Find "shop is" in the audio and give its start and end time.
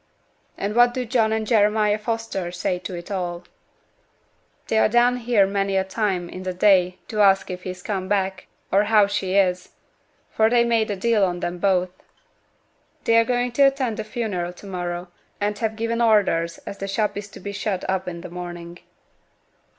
16.87-17.27